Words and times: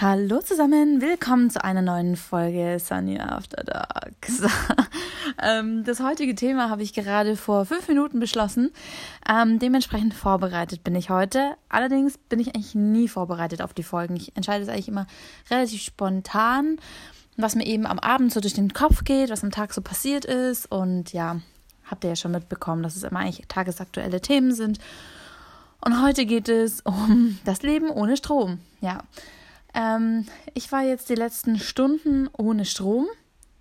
Hallo 0.00 0.40
zusammen, 0.40 1.00
willkommen 1.00 1.50
zu 1.50 1.64
einer 1.64 1.82
neuen 1.82 2.14
Folge 2.14 2.78
Sunny 2.78 3.18
After 3.18 3.64
Dark. 3.64 4.14
ähm, 5.42 5.82
das 5.82 5.98
heutige 5.98 6.36
Thema 6.36 6.70
habe 6.70 6.84
ich 6.84 6.92
gerade 6.92 7.34
vor 7.34 7.64
fünf 7.64 7.88
Minuten 7.88 8.20
beschlossen. 8.20 8.70
Ähm, 9.28 9.58
dementsprechend 9.58 10.14
vorbereitet 10.14 10.84
bin 10.84 10.94
ich 10.94 11.10
heute. 11.10 11.56
Allerdings 11.68 12.16
bin 12.16 12.38
ich 12.38 12.54
eigentlich 12.54 12.76
nie 12.76 13.08
vorbereitet 13.08 13.60
auf 13.60 13.74
die 13.74 13.82
Folgen. 13.82 14.14
Ich 14.14 14.36
entscheide 14.36 14.62
es 14.62 14.68
eigentlich 14.68 14.86
immer 14.86 15.08
relativ 15.50 15.82
spontan, 15.82 16.78
was 17.36 17.56
mir 17.56 17.66
eben 17.66 17.84
am 17.84 17.98
Abend 17.98 18.32
so 18.32 18.38
durch 18.38 18.54
den 18.54 18.72
Kopf 18.72 19.02
geht, 19.02 19.30
was 19.30 19.42
am 19.42 19.50
Tag 19.50 19.74
so 19.74 19.80
passiert 19.80 20.24
ist. 20.24 20.70
Und 20.70 21.12
ja, 21.12 21.40
habt 21.90 22.04
ihr 22.04 22.10
ja 22.10 22.16
schon 22.16 22.30
mitbekommen, 22.30 22.84
dass 22.84 22.94
es 22.94 23.02
immer 23.02 23.18
eigentlich 23.18 23.48
tagesaktuelle 23.48 24.20
Themen 24.20 24.54
sind. 24.54 24.78
Und 25.84 26.00
heute 26.00 26.24
geht 26.24 26.48
es 26.48 26.82
um 26.82 27.40
das 27.44 27.62
Leben 27.62 27.90
ohne 27.90 28.16
Strom. 28.16 28.60
Ja. 28.80 29.00
Ähm, 29.74 30.26
ich 30.54 30.70
war 30.72 30.82
jetzt 30.82 31.08
die 31.08 31.14
letzten 31.14 31.58
Stunden 31.58 32.28
ohne 32.36 32.64
Strom. 32.64 33.06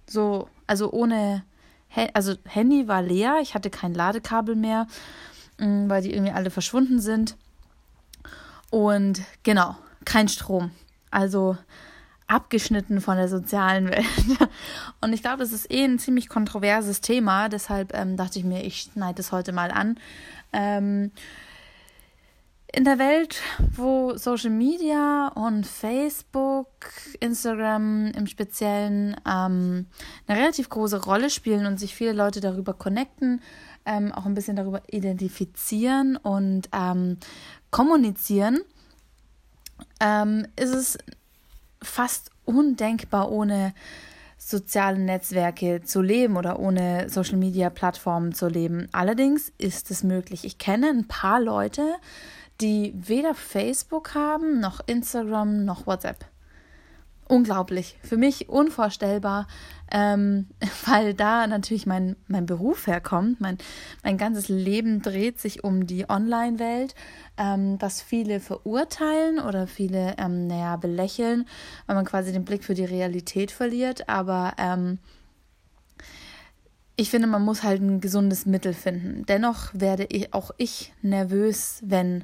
So, 0.08 0.48
also 0.66 0.92
ohne, 0.92 1.44
also 2.14 2.36
Handy 2.46 2.88
war 2.88 3.02
leer. 3.02 3.40
Ich 3.42 3.54
hatte 3.56 3.70
kein 3.70 3.94
Ladekabel 3.94 4.56
mehr, 4.56 4.88
mm, 5.60 5.90
weil 5.90 6.02
die 6.02 6.14
irgendwie 6.14 6.34
alle 6.34 6.50
verschwunden 6.50 7.00
sind. 7.00 7.36
Und 8.70 9.22
genau, 9.44 9.76
kein 10.06 10.28
Strom. 10.28 10.72
Also 11.12 11.58
abgeschnitten 12.28 13.00
von 13.00 13.16
der 13.18 13.30
sozialen 13.30 13.90
Welt. 13.90 14.06
Und 15.02 15.14
ich 15.14 15.22
glaube, 15.22 15.40
das 15.40 15.54
ist 15.54 15.72
eh 15.72 15.84
ein 15.84 15.98
ziemlich 15.98 16.28
kontroverses 16.28 17.02
Thema. 17.02 17.48
Deshalb 17.50 17.94
ähm, 17.94 18.18
dachte 18.18 18.40
ich 18.40 18.46
mir, 18.46 18.64
ich 18.64 18.82
schneide 18.82 19.22
es 19.22 19.32
heute 19.32 19.54
mal 19.54 19.72
an. 19.72 19.98
Ähm, 20.52 21.12
in 22.78 22.84
der 22.84 23.00
Welt, 23.00 23.42
wo 23.76 24.16
Social 24.18 24.52
Media 24.52 25.30
und 25.30 25.66
Facebook, 25.66 26.68
Instagram 27.20 28.12
im 28.12 28.28
Speziellen 28.28 29.16
ähm, 29.28 29.88
eine 30.28 30.40
relativ 30.40 30.70
große 30.70 31.04
Rolle 31.04 31.32
spielen 31.32 31.66
und 31.66 31.80
sich 31.80 31.96
viele 31.96 32.14
Leute 32.14 32.40
darüber 32.40 32.76
connecten, 32.76 33.42
ähm, 33.88 34.12
auch 34.12 34.28
ein 34.28 34.36
bisschen 34.36 34.56
darüber 34.56 34.84
identifizieren 34.92 36.18
und 36.18 36.70
ähm, 36.72 37.18
kommunizieren, 37.72 38.60
ähm, 40.00 40.46
ist 40.56 40.76
es 40.76 41.00
fast 41.82 42.30
undenkbar 42.46 43.32
ohne 43.32 43.74
soziale 44.38 45.00
Netzwerke 45.00 45.82
zu 45.82 46.04
leben 46.04 46.38
oder 46.38 46.60
ohne 46.60 47.10
Social 47.10 47.38
Media 47.38 47.72
Plattformen 47.72 48.36
zu 48.36 48.48
leben. 48.48 48.88
Allerdings 48.92 49.52
ist 49.58 49.90
es 49.90 50.04
möglich. 50.04 50.46
Ich 50.46 50.60
kenne 50.60 50.90
ein 50.90 51.08
paar 51.08 51.42
Leute, 51.42 51.96
die 52.62 52.94
weder 52.96 53.36
Facebook 53.36 54.16
haben, 54.16 54.60
noch 54.60 54.80
Instagram, 54.88 55.66
noch 55.66 55.88
WhatsApp. 55.88 56.26
Unglaublich. 57.30 57.98
Für 58.04 58.16
mich 58.16 58.48
unvorstellbar, 58.48 59.48
ähm, 59.92 60.48
weil 60.86 61.14
da 61.14 61.46
natürlich 61.46 61.86
mein, 61.86 62.16
mein 62.28 62.46
Beruf 62.46 62.88
herkommt. 62.88 63.42
Mein, 63.42 63.58
mein 64.02 64.18
ganzes 64.18 64.48
Leben 64.48 65.02
dreht 65.02 65.40
sich 65.40 65.64
um 65.64 65.88
die 65.88 66.10
Online-Welt, 66.10 66.96
ähm, 67.38 67.78
das 67.80 68.02
viele 68.02 68.40
verurteilen 68.40 69.40
oder 69.40 69.68
viele, 69.68 70.16
ähm, 70.18 70.48
naja, 70.48 70.78
belächeln, 70.78 71.46
weil 71.86 71.98
man 71.98 72.06
quasi 72.06 72.32
den 72.32 72.46
Blick 72.46 72.64
für 72.64 72.76
die 72.76 72.86
Realität 72.86 73.52
verliert. 73.52 74.08
Aber 74.08 74.54
ähm, 74.58 75.00
ich 76.98 77.12
finde, 77.12 77.28
man 77.28 77.44
muss 77.44 77.64
halt 77.64 77.82
ein 77.82 78.02
gesundes 78.02 78.46
Mittel 78.48 78.74
finden. 78.74 79.26
Dennoch 79.28 79.70
werde 79.74 80.06
ich, 80.10 80.34
auch 80.34 80.52
ich 80.58 80.94
nervös, 81.04 81.80
wenn 81.84 82.24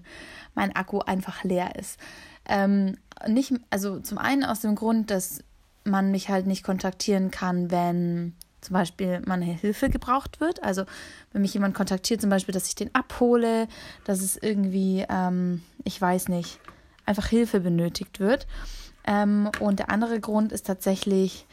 mein 0.56 0.76
Akku 0.76 1.00
einfach 1.00 1.44
leer 1.44 1.76
ist. 1.76 2.00
Ähm, 2.46 2.98
nicht, 3.28 3.54
also 3.70 4.00
zum 4.00 4.18
einen 4.18 4.44
aus 4.44 4.62
dem 4.62 4.76
Grund, 4.76 5.12
dass 5.12 5.44
man 5.86 6.12
mich 6.12 6.30
halt 6.30 6.48
nicht 6.48 6.64
kontaktieren 6.64 7.30
kann, 7.30 7.70
wenn 7.70 8.34
zum 8.62 8.74
Beispiel 8.74 9.22
meine 9.26 9.46
Hilfe 9.46 9.90
gebraucht 9.90 10.42
wird. 10.42 10.64
Also 10.64 10.86
wenn 11.32 11.44
mich 11.44 11.54
jemand 11.54 11.76
kontaktiert, 11.76 12.22
zum 12.22 12.32
Beispiel, 12.32 12.54
dass 12.54 12.68
ich 12.68 12.76
den 12.76 12.94
abhole, 12.96 13.68
dass 14.06 14.22
es 14.22 14.38
irgendwie, 14.38 15.06
ähm, 15.08 15.62
ich 15.84 16.02
weiß 16.02 16.30
nicht, 16.30 16.60
einfach 17.06 17.28
Hilfe 17.28 17.60
benötigt 17.60 18.20
wird. 18.20 18.48
Ähm, 19.06 19.52
und 19.60 19.80
der 19.80 19.92
andere 19.92 20.20
Grund 20.20 20.52
ist 20.52 20.66
tatsächlich, 20.66 21.46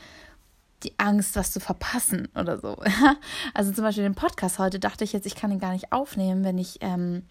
die 0.82 0.98
Angst, 0.98 1.36
was 1.36 1.52
zu 1.52 1.60
verpassen 1.60 2.28
oder 2.34 2.58
so. 2.58 2.76
also 3.54 3.72
zum 3.72 3.84
Beispiel 3.84 4.04
den 4.04 4.14
Podcast 4.14 4.58
heute 4.58 4.78
dachte 4.78 5.04
ich 5.04 5.12
jetzt, 5.12 5.26
ich 5.26 5.34
kann 5.34 5.50
ihn 5.50 5.58
gar 5.58 5.72
nicht 5.72 5.92
aufnehmen, 5.92 6.44
wenn 6.44 6.58
ich 6.58 6.78
ähm, 6.80 7.22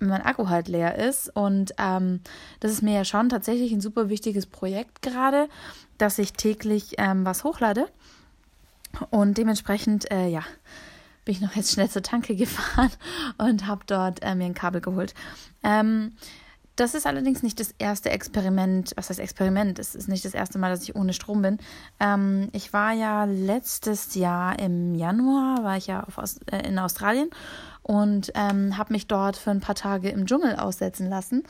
mein 0.00 0.22
Akku 0.22 0.48
halt 0.48 0.68
leer 0.68 0.96
ist. 0.96 1.34
Und 1.34 1.72
ähm, 1.78 2.20
das 2.60 2.72
ist 2.72 2.82
mir 2.82 2.94
ja 2.94 3.04
schon 3.04 3.28
tatsächlich 3.28 3.72
ein 3.72 3.80
super 3.80 4.08
wichtiges 4.08 4.46
Projekt 4.46 5.02
gerade, 5.02 5.48
dass 5.98 6.18
ich 6.18 6.32
täglich 6.32 6.94
ähm, 6.98 7.24
was 7.24 7.44
hochlade. 7.44 7.88
Und 9.10 9.38
dementsprechend, 9.38 10.10
äh, 10.10 10.28
ja, 10.28 10.42
bin 11.24 11.34
ich 11.34 11.40
noch 11.40 11.54
jetzt 11.56 11.72
schnell 11.72 11.90
zur 11.90 12.02
Tanke 12.02 12.36
gefahren 12.36 12.90
und 13.38 13.66
habe 13.66 13.82
dort 13.86 14.22
äh, 14.22 14.34
mir 14.34 14.46
ein 14.46 14.54
Kabel 14.54 14.80
geholt. 14.80 15.14
Ähm, 15.62 16.12
das 16.78 16.94
ist 16.94 17.06
allerdings 17.06 17.42
nicht 17.42 17.58
das 17.58 17.74
erste 17.78 18.10
Experiment. 18.10 18.92
Was 18.96 19.10
heißt 19.10 19.18
Experiment? 19.18 19.80
Es 19.80 19.96
ist 19.96 20.08
nicht 20.08 20.24
das 20.24 20.32
erste 20.32 20.58
Mal, 20.58 20.70
dass 20.70 20.82
ich 20.82 20.94
ohne 20.94 21.12
Strom 21.12 21.42
bin. 21.42 21.58
Ähm, 21.98 22.48
ich 22.52 22.72
war 22.72 22.92
ja 22.92 23.24
letztes 23.24 24.14
Jahr 24.14 24.58
im 24.60 24.94
Januar, 24.94 25.64
war 25.64 25.76
ich 25.76 25.88
ja 25.88 26.04
auf, 26.04 26.18
äh, 26.52 26.68
in 26.68 26.78
Australien 26.78 27.30
und 27.82 28.30
ähm, 28.34 28.78
habe 28.78 28.92
mich 28.92 29.08
dort 29.08 29.36
für 29.36 29.50
ein 29.50 29.60
paar 29.60 29.74
Tage 29.74 30.10
im 30.10 30.26
Dschungel 30.26 30.54
aussetzen 30.54 31.10
lassen. 31.10 31.42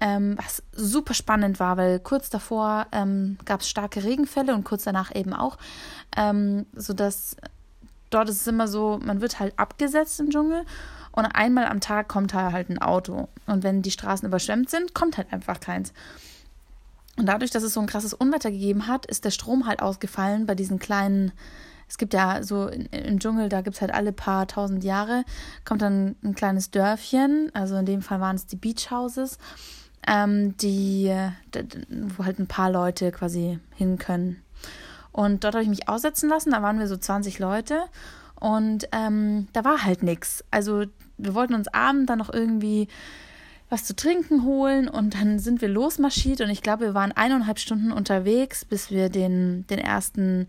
Ähm, 0.00 0.38
was 0.38 0.62
super 0.72 1.12
spannend 1.12 1.58
war, 1.58 1.76
weil 1.76 1.98
kurz 1.98 2.30
davor 2.30 2.86
ähm, 2.92 3.38
gab 3.44 3.60
es 3.60 3.68
starke 3.68 4.04
Regenfälle 4.04 4.54
und 4.54 4.64
kurz 4.64 4.84
danach 4.84 5.14
eben 5.14 5.34
auch, 5.34 5.58
ähm, 6.16 6.66
sodass 6.74 7.36
dort 8.10 8.28
ist 8.28 8.42
es 8.42 8.46
immer 8.46 8.68
so, 8.68 9.00
man 9.02 9.20
wird 9.20 9.40
halt 9.40 9.58
abgesetzt 9.58 10.20
im 10.20 10.30
Dschungel 10.30 10.64
und 11.12 11.26
einmal 11.26 11.66
am 11.66 11.80
Tag 11.80 12.08
kommt 12.08 12.34
halt 12.34 12.70
ein 12.70 12.80
Auto. 12.80 13.28
Und 13.46 13.62
wenn 13.62 13.82
die 13.82 13.90
Straßen 13.90 14.26
überschwemmt 14.26 14.70
sind, 14.70 14.94
kommt 14.94 15.18
halt 15.18 15.32
einfach 15.32 15.60
keins. 15.60 15.92
Und 17.16 17.26
dadurch, 17.26 17.50
dass 17.50 17.62
es 17.62 17.74
so 17.74 17.80
ein 17.80 17.86
krasses 17.86 18.14
Unwetter 18.14 18.50
gegeben 18.50 18.86
hat, 18.86 19.04
ist 19.06 19.24
der 19.24 19.30
Strom 19.30 19.66
halt 19.66 19.82
ausgefallen 19.82 20.46
bei 20.46 20.54
diesen 20.54 20.78
kleinen. 20.78 21.32
Es 21.88 21.98
gibt 21.98 22.14
ja 22.14 22.42
so 22.42 22.68
im 22.68 23.18
Dschungel, 23.18 23.50
da 23.50 23.60
gibt 23.60 23.76
es 23.76 23.82
halt 23.82 23.92
alle 23.92 24.12
paar 24.12 24.48
tausend 24.48 24.82
Jahre, 24.82 25.24
kommt 25.66 25.82
dann 25.82 26.16
ein 26.24 26.34
kleines 26.34 26.70
Dörfchen, 26.70 27.50
also 27.52 27.76
in 27.76 27.84
dem 27.84 28.00
Fall 28.00 28.18
waren 28.18 28.36
es 28.36 28.46
die 28.46 28.56
Beach 28.56 28.90
Houses, 28.90 29.36
ähm, 30.06 30.56
die, 30.56 31.14
wo 32.16 32.24
halt 32.24 32.38
ein 32.38 32.46
paar 32.46 32.70
Leute 32.70 33.12
quasi 33.12 33.58
hin 33.74 33.98
können. 33.98 34.42
Und 35.12 35.44
dort 35.44 35.54
habe 35.54 35.64
ich 35.64 35.68
mich 35.68 35.90
aussetzen 35.90 36.30
lassen, 36.30 36.52
da 36.52 36.62
waren 36.62 36.78
wir 36.78 36.88
so 36.88 36.96
20 36.96 37.38
Leute 37.38 37.82
und 38.42 38.88
ähm, 38.90 39.46
da 39.52 39.64
war 39.64 39.84
halt 39.84 40.02
nichts. 40.02 40.42
Also 40.50 40.86
wir 41.16 41.34
wollten 41.34 41.54
uns 41.54 41.68
abends 41.68 42.06
dann 42.06 42.18
noch 42.18 42.34
irgendwie 42.34 42.88
was 43.70 43.84
zu 43.84 43.94
trinken 43.94 44.42
holen 44.42 44.88
und 44.88 45.14
dann 45.14 45.38
sind 45.38 45.60
wir 45.60 45.68
losmarschiert 45.68 46.40
und 46.40 46.50
ich 46.50 46.60
glaube, 46.60 46.86
wir 46.86 46.94
waren 46.94 47.12
eineinhalb 47.12 47.60
Stunden 47.60 47.92
unterwegs, 47.92 48.64
bis 48.64 48.90
wir 48.90 49.10
den, 49.10 49.64
den 49.68 49.78
ersten 49.78 50.48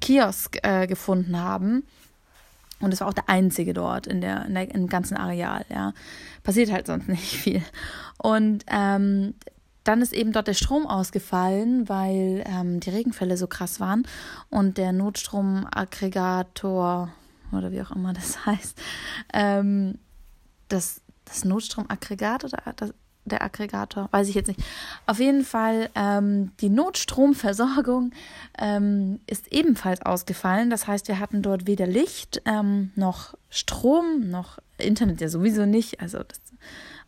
Kiosk 0.00 0.56
äh, 0.62 0.86
gefunden 0.86 1.38
haben. 1.38 1.82
Und 2.80 2.94
es 2.94 3.02
war 3.02 3.08
auch 3.08 3.14
der 3.14 3.28
einzige 3.28 3.74
dort 3.74 4.06
in 4.06 4.22
der, 4.22 4.46
in 4.46 4.54
der, 4.54 4.74
im 4.74 4.88
ganzen 4.88 5.18
Areal, 5.18 5.66
ja. 5.68 5.92
Passiert 6.44 6.72
halt 6.72 6.86
sonst 6.86 7.08
nicht 7.08 7.36
viel. 7.36 7.62
Und 8.16 8.64
ähm, 8.68 9.34
dann 9.84 10.00
ist 10.00 10.14
eben 10.14 10.32
dort 10.32 10.48
der 10.48 10.54
Strom 10.54 10.86
ausgefallen, 10.86 11.90
weil 11.90 12.42
ähm, 12.46 12.80
die 12.80 12.88
Regenfälle 12.88 13.36
so 13.36 13.48
krass 13.48 13.80
waren 13.80 14.06
und 14.48 14.78
der 14.78 14.92
Notstromaggregator 14.92 17.10
oder 17.56 17.72
wie 17.72 17.82
auch 17.82 17.90
immer 17.90 18.12
das 18.12 18.46
heißt, 18.46 18.78
ähm, 19.32 19.98
das, 20.68 21.00
das 21.24 21.44
Notstromaggregat 21.44 22.44
oder 22.44 22.58
das, 22.76 22.92
der 23.24 23.42
Aggregator, 23.42 24.08
weiß 24.10 24.28
ich 24.28 24.34
jetzt 24.34 24.48
nicht. 24.48 24.60
Auf 25.06 25.18
jeden 25.18 25.44
Fall, 25.44 25.88
ähm, 25.94 26.52
die 26.60 26.68
Notstromversorgung 26.68 28.12
ähm, 28.58 29.20
ist 29.26 29.50
ebenfalls 29.52 30.02
ausgefallen. 30.02 30.70
Das 30.70 30.86
heißt, 30.86 31.08
wir 31.08 31.18
hatten 31.18 31.42
dort 31.42 31.66
weder 31.66 31.86
Licht 31.86 32.42
ähm, 32.44 32.92
noch 32.96 33.34
Strom, 33.48 34.28
noch 34.28 34.58
Internet 34.78 35.20
ja 35.20 35.28
sowieso 35.28 35.64
nicht. 35.64 36.00
Also 36.00 36.18
das 36.18 36.40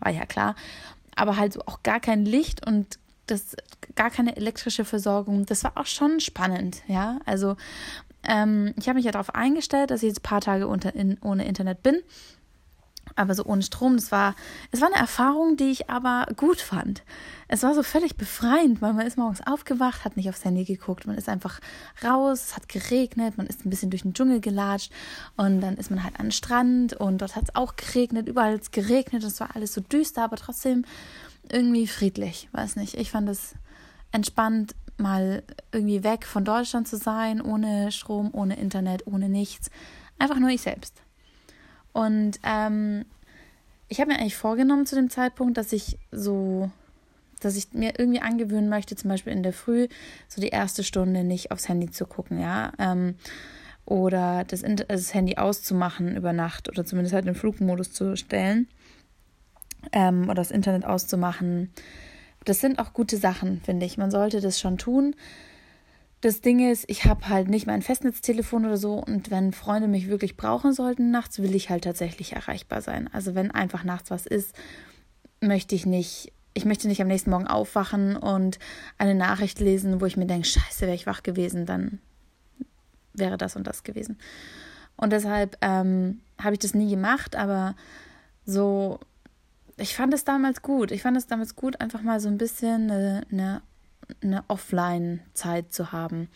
war 0.00 0.10
ja 0.10 0.24
klar. 0.24 0.54
Aber 1.14 1.36
halt 1.36 1.52
so 1.52 1.60
auch 1.66 1.82
gar 1.82 2.00
kein 2.00 2.24
Licht 2.24 2.66
und 2.66 2.98
das 3.26 3.56
gar 3.94 4.10
keine 4.10 4.36
elektrische 4.36 4.84
Versorgung. 4.84 5.46
Das 5.46 5.64
war 5.64 5.72
auch 5.76 5.86
schon 5.86 6.20
spannend, 6.20 6.82
ja. 6.86 7.18
Also 7.26 7.56
ähm, 8.26 8.74
ich 8.76 8.88
habe 8.88 8.96
mich 8.96 9.04
ja 9.04 9.12
darauf 9.12 9.34
eingestellt, 9.34 9.90
dass 9.90 10.02
ich 10.02 10.08
jetzt 10.08 10.20
ein 10.20 10.28
paar 10.28 10.40
Tage 10.40 10.66
unter, 10.66 10.94
in, 10.94 11.18
ohne 11.22 11.46
Internet 11.46 11.82
bin. 11.82 11.96
Aber 13.14 13.34
so 13.34 13.44
ohne 13.44 13.62
Strom, 13.62 13.96
das 13.96 14.10
war, 14.10 14.34
es 14.72 14.80
war 14.80 14.88
eine 14.88 14.96
Erfahrung, 14.96 15.56
die 15.56 15.70
ich 15.70 15.88
aber 15.88 16.26
gut 16.36 16.60
fand. 16.60 17.04
Es 17.46 17.62
war 17.62 17.72
so 17.72 17.84
völlig 17.84 18.16
befreiend, 18.16 18.82
weil 18.82 18.92
man 18.94 19.06
ist 19.06 19.16
morgens 19.16 19.46
aufgewacht, 19.46 20.04
hat 20.04 20.16
nicht 20.16 20.28
aufs 20.28 20.44
Handy 20.44 20.64
geguckt, 20.64 21.06
man 21.06 21.16
ist 21.16 21.28
einfach 21.28 21.60
raus, 22.04 22.46
es 22.48 22.56
hat 22.56 22.68
geregnet, 22.68 23.38
man 23.38 23.46
ist 23.46 23.64
ein 23.64 23.70
bisschen 23.70 23.90
durch 23.90 24.02
den 24.02 24.12
Dschungel 24.12 24.40
gelatscht 24.40 24.92
und 25.36 25.60
dann 25.60 25.76
ist 25.76 25.90
man 25.90 26.02
halt 26.02 26.18
an 26.18 26.26
den 26.26 26.32
Strand 26.32 26.94
und 26.94 27.18
dort 27.22 27.36
hat 27.36 27.44
es 27.44 27.54
auch 27.54 27.76
geregnet, 27.76 28.28
überall 28.28 28.54
hat 28.54 28.62
es 28.62 28.70
geregnet, 28.72 29.22
es 29.22 29.38
war 29.38 29.54
alles 29.54 29.72
so 29.72 29.80
düster, 29.80 30.24
aber 30.24 30.36
trotzdem 30.36 30.84
irgendwie 31.48 31.86
friedlich, 31.86 32.48
weiß 32.52 32.74
nicht. 32.74 32.94
Ich 32.94 33.12
fand 33.12 33.28
es 33.28 33.54
entspannt 34.10 34.74
mal 34.98 35.42
irgendwie 35.72 36.04
weg 36.04 36.26
von 36.26 36.44
Deutschland 36.44 36.88
zu 36.88 36.96
sein, 36.96 37.40
ohne 37.40 37.92
Strom, 37.92 38.30
ohne 38.32 38.56
Internet, 38.56 39.06
ohne 39.06 39.28
nichts. 39.28 39.70
Einfach 40.18 40.38
nur 40.38 40.50
ich 40.50 40.62
selbst. 40.62 41.02
Und 41.92 42.40
ähm, 42.42 43.04
ich 43.88 44.00
habe 44.00 44.12
mir 44.12 44.18
eigentlich 44.18 44.36
vorgenommen 44.36 44.86
zu 44.86 44.96
dem 44.96 45.10
Zeitpunkt, 45.10 45.56
dass 45.56 45.72
ich 45.72 45.98
so, 46.10 46.70
dass 47.40 47.56
ich 47.56 47.72
mir 47.72 47.98
irgendwie 47.98 48.20
angewöhnen 48.20 48.68
möchte, 48.68 48.96
zum 48.96 49.10
Beispiel 49.10 49.32
in 49.32 49.42
der 49.42 49.52
Früh 49.52 49.88
so 50.28 50.40
die 50.40 50.48
erste 50.48 50.82
Stunde 50.82 51.24
nicht 51.24 51.52
aufs 51.52 51.68
Handy 51.68 51.90
zu 51.90 52.06
gucken, 52.06 52.38
ja. 52.38 52.72
Ähm, 52.78 53.14
oder 53.84 54.44
das, 54.44 54.64
das, 54.88 55.14
Handy 55.14 55.36
auszumachen 55.36 56.16
über 56.16 56.32
Nacht 56.32 56.68
oder 56.68 56.84
zumindest 56.84 57.14
halt 57.14 57.26
den 57.26 57.36
Flugmodus 57.36 57.92
zu 57.92 58.16
stellen 58.16 58.66
ähm, 59.92 60.24
oder 60.24 60.34
das 60.34 60.50
Internet 60.50 60.84
auszumachen. 60.84 61.70
Das 62.46 62.60
sind 62.60 62.78
auch 62.78 62.92
gute 62.92 63.16
Sachen, 63.16 63.60
finde 63.60 63.84
ich. 63.84 63.98
Man 63.98 64.12
sollte 64.12 64.40
das 64.40 64.60
schon 64.60 64.78
tun. 64.78 65.16
Das 66.20 66.40
Ding 66.40 66.70
ist, 66.70 66.84
ich 66.88 67.04
habe 67.04 67.28
halt 67.28 67.48
nicht 67.48 67.66
mein 67.66 67.82
Festnetztelefon 67.82 68.64
oder 68.64 68.76
so 68.76 68.94
und 68.94 69.30
wenn 69.30 69.52
Freunde 69.52 69.88
mich 69.88 70.08
wirklich 70.08 70.36
brauchen 70.36 70.72
sollten 70.72 71.10
nachts, 71.10 71.40
will 71.40 71.54
ich 71.54 71.70
halt 71.70 71.84
tatsächlich 71.84 72.32
erreichbar 72.32 72.80
sein. 72.80 73.10
Also 73.12 73.34
wenn 73.34 73.50
einfach 73.50 73.84
nachts 73.84 74.10
was 74.10 74.26
ist, 74.26 74.54
möchte 75.40 75.74
ich 75.74 75.86
nicht, 75.86 76.32
ich 76.54 76.64
möchte 76.64 76.88
nicht 76.88 77.02
am 77.02 77.08
nächsten 77.08 77.30
Morgen 77.30 77.48
aufwachen 77.48 78.16
und 78.16 78.58
eine 78.96 79.14
Nachricht 79.14 79.60
lesen, 79.60 80.00
wo 80.00 80.06
ich 80.06 80.16
mir 80.16 80.26
denke, 80.26 80.46
scheiße, 80.46 80.82
wäre 80.82 80.94
ich 80.94 81.06
wach 81.06 81.22
gewesen, 81.24 81.66
dann 81.66 81.98
wäre 83.12 83.36
das 83.36 83.56
und 83.56 83.66
das 83.66 83.82
gewesen. 83.82 84.18
Und 84.96 85.12
deshalb 85.12 85.58
ähm, 85.62 86.20
habe 86.40 86.54
ich 86.54 86.60
das 86.60 86.74
nie 86.74 86.88
gemacht, 86.88 87.34
aber 87.34 87.74
so 88.46 89.00
ich 89.76 89.94
fand 89.94 90.14
es 90.14 90.24
damals 90.24 90.62
gut. 90.62 90.90
Ich 90.90 91.02
fand 91.02 91.16
es 91.16 91.26
damals 91.26 91.56
gut, 91.56 91.80
einfach 91.80 92.02
mal 92.02 92.20
so 92.20 92.28
ein 92.28 92.38
bisschen 92.38 92.90
eine, 92.90 93.22
eine, 93.30 93.62
eine 94.22 94.44
Offline-Zeit 94.48 95.72
zu 95.72 95.92
haben. 95.92 96.28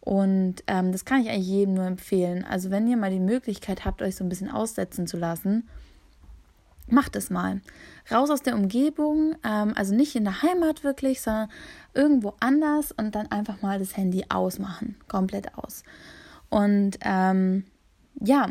Und 0.00 0.62
ähm, 0.66 0.92
das 0.92 1.04
kann 1.04 1.20
ich 1.20 1.30
eigentlich 1.30 1.48
jedem 1.48 1.74
nur 1.74 1.84
empfehlen. 1.84 2.44
Also 2.44 2.70
wenn 2.70 2.86
ihr 2.86 2.96
mal 2.96 3.10
die 3.10 3.18
Möglichkeit 3.18 3.84
habt, 3.84 4.02
euch 4.02 4.16
so 4.16 4.24
ein 4.24 4.28
bisschen 4.28 4.50
aussetzen 4.50 5.06
zu 5.06 5.16
lassen, 5.16 5.68
macht 6.88 7.16
es 7.16 7.30
mal. 7.30 7.60
Raus 8.10 8.30
aus 8.30 8.42
der 8.42 8.54
Umgebung, 8.54 9.34
ähm, 9.42 9.72
also 9.74 9.94
nicht 9.94 10.14
in 10.14 10.24
der 10.24 10.42
Heimat 10.42 10.84
wirklich, 10.84 11.20
sondern 11.20 11.48
irgendwo 11.94 12.34
anders 12.38 12.92
und 12.92 13.14
dann 13.14 13.30
einfach 13.32 13.62
mal 13.62 13.78
das 13.78 13.96
Handy 13.96 14.26
ausmachen, 14.28 14.96
komplett 15.08 15.58
aus. 15.58 15.82
Und 16.50 16.98
ähm, 17.02 17.64
ja, 18.20 18.50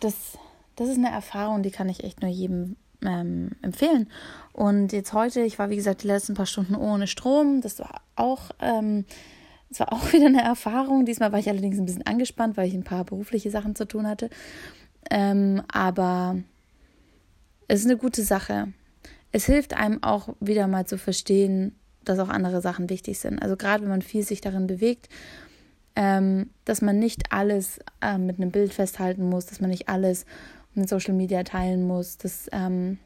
das, 0.00 0.36
das 0.74 0.88
ist 0.88 0.98
eine 0.98 1.10
Erfahrung, 1.10 1.62
die 1.62 1.70
kann 1.70 1.88
ich 1.88 2.02
echt 2.02 2.20
nur 2.20 2.30
jedem 2.30 2.76
ähm, 3.04 3.50
empfehlen. 3.62 4.08
Und 4.52 4.92
jetzt 4.92 5.12
heute, 5.12 5.40
ich 5.42 5.58
war 5.58 5.70
wie 5.70 5.76
gesagt 5.76 6.02
die 6.02 6.06
letzten 6.06 6.34
paar 6.34 6.46
Stunden 6.46 6.74
ohne 6.74 7.06
Strom. 7.06 7.60
Das 7.60 7.78
war 7.78 8.00
auch, 8.16 8.50
ähm, 8.60 9.04
das 9.68 9.80
war 9.80 9.92
auch 9.92 10.12
wieder 10.12 10.26
eine 10.26 10.42
Erfahrung. 10.42 11.04
Diesmal 11.04 11.32
war 11.32 11.38
ich 11.38 11.48
allerdings 11.48 11.78
ein 11.78 11.86
bisschen 11.86 12.06
angespannt, 12.06 12.56
weil 12.56 12.68
ich 12.68 12.74
ein 12.74 12.84
paar 12.84 13.04
berufliche 13.04 13.50
Sachen 13.50 13.74
zu 13.74 13.86
tun 13.86 14.06
hatte. 14.06 14.30
Ähm, 15.10 15.62
aber 15.72 16.36
es 17.68 17.80
ist 17.80 17.86
eine 17.86 17.96
gute 17.96 18.22
Sache. 18.22 18.72
Es 19.32 19.46
hilft 19.46 19.74
einem 19.74 20.02
auch 20.02 20.28
wieder 20.40 20.66
mal 20.68 20.86
zu 20.86 20.98
verstehen, 20.98 21.74
dass 22.04 22.18
auch 22.18 22.28
andere 22.28 22.60
Sachen 22.60 22.88
wichtig 22.90 23.18
sind. 23.18 23.42
Also 23.42 23.56
gerade 23.56 23.82
wenn 23.82 23.90
man 23.90 24.02
viel 24.02 24.22
sich 24.22 24.40
darin 24.40 24.66
bewegt, 24.66 25.08
ähm, 25.96 26.50
dass 26.64 26.82
man 26.82 26.98
nicht 26.98 27.32
alles 27.32 27.78
äh, 28.00 28.18
mit 28.18 28.36
einem 28.36 28.50
Bild 28.50 28.72
festhalten 28.72 29.28
muss, 29.28 29.46
dass 29.46 29.60
man 29.60 29.70
nicht 29.70 29.88
alles 29.88 30.26
in 30.74 30.86
Social 30.86 31.14
Media 31.14 31.42
teilen 31.42 31.86
muss, 31.86 32.18
dass 32.18 32.48
ähm, 32.52 32.98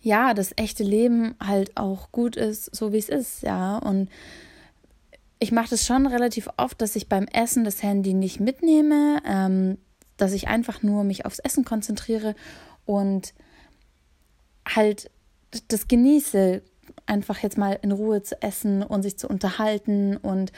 ja, 0.00 0.34
das 0.34 0.52
echte 0.56 0.84
Leben 0.84 1.34
halt 1.40 1.76
auch 1.76 2.12
gut 2.12 2.36
ist, 2.36 2.74
so 2.74 2.92
wie 2.92 2.98
es 2.98 3.08
ist, 3.08 3.42
ja. 3.42 3.78
Und 3.78 4.08
ich 5.38 5.52
mache 5.52 5.70
das 5.70 5.86
schon 5.86 6.06
relativ 6.06 6.48
oft, 6.56 6.80
dass 6.80 6.96
ich 6.96 7.08
beim 7.08 7.26
Essen 7.26 7.64
das 7.64 7.82
Handy 7.82 8.14
nicht 8.14 8.40
mitnehme, 8.40 9.22
ähm, 9.26 9.78
dass 10.16 10.32
ich 10.32 10.48
einfach 10.48 10.82
nur 10.82 11.04
mich 11.04 11.26
aufs 11.26 11.38
Essen 11.38 11.64
konzentriere 11.64 12.34
und 12.84 13.34
halt 14.66 15.10
das 15.68 15.88
genieße, 15.88 16.62
einfach 17.06 17.38
jetzt 17.38 17.58
mal 17.58 17.78
in 17.82 17.92
Ruhe 17.92 18.22
zu 18.22 18.40
essen 18.42 18.82
und 18.82 19.02
sich 19.02 19.16
zu 19.16 19.28
unterhalten 19.28 20.16
und 20.16 20.52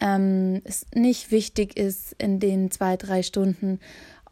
ähm, 0.00 0.62
es 0.64 0.86
nicht 0.94 1.30
wichtig 1.30 1.76
ist, 1.76 2.14
in 2.18 2.40
den 2.40 2.70
zwei, 2.70 2.96
drei 2.96 3.22
Stunden 3.22 3.78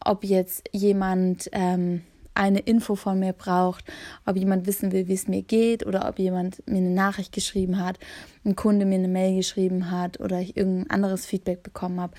ob 0.05 0.25
jetzt 0.25 0.69
jemand 0.73 1.49
ähm, 1.52 2.02
eine 2.35 2.61
Info 2.61 2.94
von 2.94 3.19
mir 3.19 3.32
braucht, 3.32 3.85
ob 4.25 4.37
jemand 4.37 4.67
wissen 4.67 4.93
will, 4.93 5.08
wie 5.08 5.14
es 5.14 5.29
mir 5.29 5.43
geht 5.43 5.87
oder 5.87 6.08
ob 6.08 6.19
jemand 6.19 6.67
mir 6.67 6.79
eine 6.79 6.91
Nachricht 6.91 7.32
geschrieben 7.32 7.82
hat, 7.82 7.99
ein 8.44 8.56
Kunde 8.56 8.87
mir 8.87 8.97
eine 8.97 9.08
Mail 9.08 9.37
geschrieben 9.37 9.91
hat 9.91 10.20
oder 10.20 10.41
ich 10.41 10.56
irgendein 10.56 10.91
anderes 10.91 11.26
Feedback 11.26 11.62
bekommen 11.62 12.00
habe, 12.00 12.14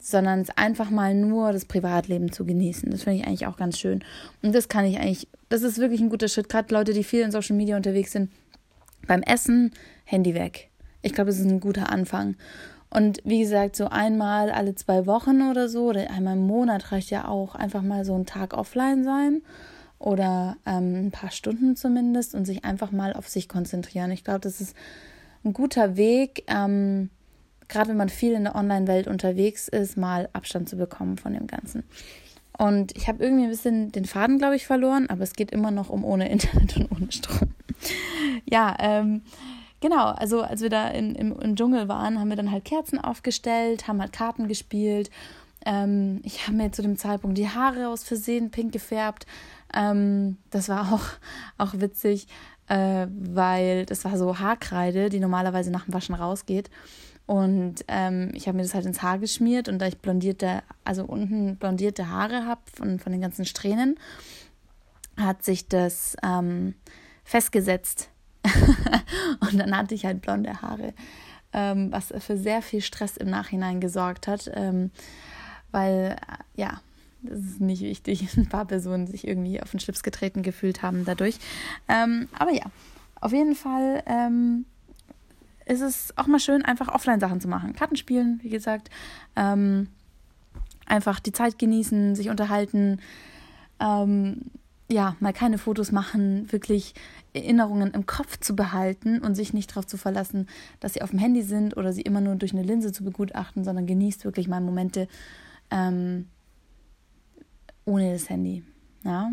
sondern 0.00 0.40
es 0.40 0.50
einfach 0.50 0.90
mal 0.90 1.14
nur 1.14 1.52
das 1.52 1.64
Privatleben 1.64 2.30
zu 2.30 2.44
genießen. 2.44 2.90
Das 2.90 3.02
finde 3.02 3.20
ich 3.20 3.26
eigentlich 3.26 3.46
auch 3.46 3.56
ganz 3.56 3.78
schön. 3.78 4.04
Und 4.42 4.54
das 4.54 4.68
kann 4.68 4.84
ich 4.84 4.98
eigentlich, 4.98 5.26
das 5.48 5.62
ist 5.62 5.78
wirklich 5.78 6.00
ein 6.00 6.10
guter 6.10 6.28
Schritt, 6.28 6.48
gerade 6.48 6.72
Leute, 6.72 6.92
die 6.92 7.02
viel 7.02 7.22
in 7.22 7.32
Social 7.32 7.56
Media 7.56 7.76
unterwegs 7.76 8.12
sind, 8.12 8.30
beim 9.06 9.22
Essen 9.22 9.72
Handy 10.04 10.34
weg. 10.34 10.70
Ich 11.02 11.12
glaube, 11.12 11.30
es 11.30 11.38
ist 11.38 11.46
ein 11.46 11.60
guter 11.60 11.90
Anfang. 11.90 12.36
Und 12.90 13.20
wie 13.24 13.40
gesagt, 13.40 13.76
so 13.76 13.88
einmal 13.88 14.50
alle 14.50 14.74
zwei 14.74 15.06
Wochen 15.06 15.42
oder 15.42 15.68
so 15.68 15.86
oder 15.86 16.10
einmal 16.10 16.34
im 16.36 16.46
Monat 16.46 16.92
reicht 16.92 17.10
ja 17.10 17.28
auch 17.28 17.54
einfach 17.54 17.82
mal 17.82 18.04
so 18.04 18.14
ein 18.14 18.26
Tag 18.26 18.54
offline 18.54 19.04
sein 19.04 19.42
oder 19.98 20.56
ähm, 20.66 21.06
ein 21.06 21.10
paar 21.10 21.30
Stunden 21.30 21.76
zumindest 21.76 22.34
und 22.34 22.44
sich 22.44 22.64
einfach 22.64 22.92
mal 22.92 23.12
auf 23.12 23.28
sich 23.28 23.48
konzentrieren. 23.48 24.10
Ich 24.10 24.24
glaube, 24.24 24.40
das 24.40 24.60
ist 24.60 24.76
ein 25.44 25.52
guter 25.52 25.96
Weg, 25.96 26.44
ähm, 26.48 27.10
gerade 27.68 27.90
wenn 27.90 27.96
man 27.96 28.08
viel 28.08 28.32
in 28.32 28.44
der 28.44 28.54
Online-Welt 28.54 29.08
unterwegs 29.08 29.68
ist, 29.68 29.96
mal 29.96 30.28
Abstand 30.32 30.68
zu 30.68 30.76
bekommen 30.76 31.18
von 31.18 31.32
dem 31.32 31.46
Ganzen. 31.46 31.84
Und 32.58 32.96
ich 32.96 33.08
habe 33.08 33.22
irgendwie 33.22 33.44
ein 33.44 33.50
bisschen 33.50 33.92
den 33.92 34.06
Faden, 34.06 34.38
glaube 34.38 34.56
ich, 34.56 34.66
verloren, 34.66 35.10
aber 35.10 35.22
es 35.22 35.34
geht 35.34 35.50
immer 35.50 35.70
noch 35.70 35.90
um 35.90 36.04
ohne 36.04 36.30
Internet 36.30 36.76
und 36.76 36.90
ohne 36.92 37.12
Strom. 37.12 37.50
ja, 38.48 38.74
ähm, 38.78 39.22
Genau, 39.80 40.06
also 40.06 40.42
als 40.42 40.62
wir 40.62 40.70
da 40.70 40.88
in, 40.88 41.14
im, 41.14 41.38
im 41.38 41.54
Dschungel 41.54 41.88
waren, 41.88 42.18
haben 42.18 42.28
wir 42.28 42.36
dann 42.36 42.50
halt 42.50 42.64
Kerzen 42.64 42.98
aufgestellt, 42.98 43.86
haben 43.86 44.00
halt 44.00 44.12
Karten 44.12 44.48
gespielt. 44.48 45.10
Ähm, 45.66 46.20
ich 46.24 46.46
habe 46.46 46.56
mir 46.56 46.72
zu 46.72 46.82
dem 46.82 46.96
Zeitpunkt 46.96 47.36
die 47.36 47.48
Haare 47.48 47.88
aus 47.88 48.02
Versehen 48.02 48.50
pink 48.50 48.72
gefärbt. 48.72 49.26
Ähm, 49.74 50.38
das 50.50 50.68
war 50.68 50.92
auch, 50.92 51.04
auch 51.58 51.78
witzig, 51.78 52.26
äh, 52.68 53.06
weil 53.10 53.84
das 53.84 54.04
war 54.04 54.16
so 54.16 54.38
Haarkreide, 54.38 55.10
die 55.10 55.20
normalerweise 55.20 55.70
nach 55.70 55.84
dem 55.84 55.92
Waschen 55.92 56.14
rausgeht. 56.14 56.70
Und 57.26 57.84
ähm, 57.88 58.30
ich 58.34 58.46
habe 58.46 58.56
mir 58.56 58.62
das 58.62 58.74
halt 58.74 58.86
ins 58.86 59.02
Haar 59.02 59.18
geschmiert 59.18 59.68
und 59.68 59.80
da 59.80 59.86
ich 59.86 59.98
blondierte, 59.98 60.62
also 60.84 61.04
unten 61.04 61.56
blondierte 61.56 62.08
Haare 62.08 62.46
habe 62.46 62.60
von, 62.72 63.00
von 63.00 63.12
den 63.12 63.20
ganzen 63.20 63.44
Strähnen, 63.44 63.98
hat 65.16 65.42
sich 65.44 65.68
das 65.68 66.16
ähm, 66.22 66.74
festgesetzt 67.24 68.10
und 69.40 69.58
dann 69.58 69.76
hatte 69.76 69.94
ich 69.94 70.04
halt 70.04 70.22
blonde 70.22 70.62
Haare, 70.62 70.94
ähm, 71.52 71.92
was 71.92 72.12
für 72.18 72.36
sehr 72.36 72.62
viel 72.62 72.80
Stress 72.80 73.16
im 73.16 73.30
Nachhinein 73.30 73.80
gesorgt 73.80 74.28
hat, 74.28 74.50
ähm, 74.54 74.90
weil 75.70 76.16
äh, 76.20 76.60
ja, 76.60 76.80
das 77.22 77.40
ist 77.40 77.60
nicht 77.60 77.82
wichtig, 77.82 78.28
ein 78.36 78.48
paar 78.48 78.64
Personen 78.64 79.06
sich 79.06 79.26
irgendwie 79.26 79.62
auf 79.62 79.70
den 79.70 79.80
Schlips 79.80 80.02
getreten 80.02 80.42
gefühlt 80.42 80.82
haben 80.82 81.04
dadurch. 81.04 81.38
Ähm, 81.88 82.28
aber 82.38 82.52
ja, 82.52 82.64
auf 83.20 83.32
jeden 83.32 83.54
Fall 83.54 84.02
ähm, 84.06 84.66
ist 85.64 85.80
es 85.80 86.16
auch 86.16 86.26
mal 86.26 86.40
schön, 86.40 86.64
einfach 86.64 86.88
Offline-Sachen 86.88 87.40
zu 87.40 87.48
machen. 87.48 87.74
Karten 87.74 87.96
spielen, 87.96 88.38
wie 88.42 88.50
gesagt. 88.50 88.88
Ähm, 89.34 89.88
einfach 90.86 91.18
die 91.18 91.32
Zeit 91.32 91.58
genießen, 91.58 92.14
sich 92.14 92.30
unterhalten. 92.30 93.00
Ähm, 93.80 94.42
ja, 94.88 95.16
mal 95.20 95.32
keine 95.32 95.58
Fotos 95.58 95.90
machen, 95.90 96.50
wirklich 96.52 96.94
Erinnerungen 97.34 97.92
im 97.92 98.06
Kopf 98.06 98.38
zu 98.38 98.54
behalten 98.54 99.20
und 99.20 99.34
sich 99.34 99.52
nicht 99.52 99.70
darauf 99.70 99.86
zu 99.86 99.96
verlassen, 99.96 100.48
dass 100.80 100.94
sie 100.94 101.02
auf 101.02 101.10
dem 101.10 101.18
Handy 101.18 101.42
sind 101.42 101.76
oder 101.76 101.92
sie 101.92 102.02
immer 102.02 102.20
nur 102.20 102.36
durch 102.36 102.52
eine 102.52 102.62
Linse 102.62 102.92
zu 102.92 103.02
begutachten, 103.02 103.64
sondern 103.64 103.86
genießt 103.86 104.24
wirklich 104.24 104.48
mal 104.48 104.60
Momente 104.60 105.08
ähm, 105.70 106.28
ohne 107.84 108.12
das 108.12 108.30
Handy. 108.30 108.64
Ja. 109.04 109.30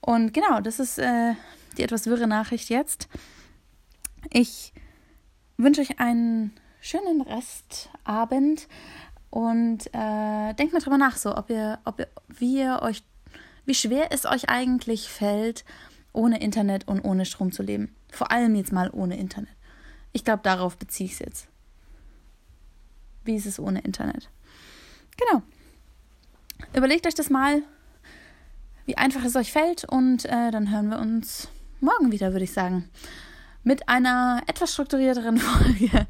Und 0.00 0.34
genau, 0.34 0.60
das 0.60 0.78
ist 0.78 0.98
äh, 0.98 1.34
die 1.76 1.82
etwas 1.82 2.06
wirre 2.06 2.26
Nachricht 2.26 2.68
jetzt. 2.68 3.08
Ich 4.30 4.72
wünsche 5.56 5.80
euch 5.80 6.00
einen 6.00 6.52
schönen 6.80 7.22
Restabend 7.22 8.68
und 9.30 9.86
äh, 9.94 10.54
denkt 10.54 10.72
mal 10.72 10.80
drüber 10.80 10.98
nach, 10.98 11.16
so 11.16 11.36
ob 11.36 11.48
ihr, 11.48 11.78
ob 11.84 12.00
ihr, 12.00 12.08
wie 12.28 12.58
ihr 12.58 12.80
euch 12.82 13.02
wie 13.64 13.74
schwer 13.74 14.08
es 14.10 14.26
euch 14.26 14.48
eigentlich 14.48 15.08
fällt, 15.08 15.64
ohne 16.12 16.40
Internet 16.40 16.88
und 16.88 17.00
ohne 17.00 17.24
Strom 17.24 17.52
zu 17.52 17.62
leben. 17.62 17.94
Vor 18.10 18.30
allem 18.30 18.54
jetzt 18.54 18.72
mal 18.72 18.90
ohne 18.92 19.18
Internet. 19.18 19.54
Ich 20.12 20.24
glaube, 20.24 20.42
darauf 20.42 20.76
beziehe 20.76 21.06
ich 21.06 21.14
es 21.14 21.18
jetzt. 21.20 21.48
Wie 23.24 23.36
ist 23.36 23.46
es 23.46 23.58
ohne 23.58 23.80
Internet? 23.80 24.28
Genau. 25.16 25.42
Überlegt 26.74 27.06
euch 27.06 27.14
das 27.14 27.30
mal, 27.30 27.62
wie 28.84 28.96
einfach 28.96 29.24
es 29.24 29.36
euch 29.36 29.52
fällt 29.52 29.84
und 29.84 30.24
äh, 30.26 30.50
dann 30.50 30.70
hören 30.70 30.88
wir 30.88 30.98
uns 30.98 31.48
morgen 31.80 32.12
wieder, 32.12 32.32
würde 32.32 32.44
ich 32.44 32.52
sagen. 32.52 32.90
mit 33.64 33.88
einer 33.88 34.42
etwas 34.46 34.72
strukturierteren 34.72 35.38
Folge 35.38 36.06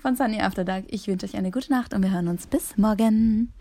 von 0.00 0.16
Sunny 0.16 0.40
After 0.40 0.64
Dark. 0.64 0.84
Ich 0.88 1.06
wünsche 1.06 1.26
euch 1.26 1.36
eine 1.36 1.50
gute 1.50 1.70
Nacht 1.70 1.94
und 1.94 2.02
wir 2.02 2.10
hören 2.10 2.28
uns 2.28 2.46
bis 2.46 2.76
morgen. 2.76 3.52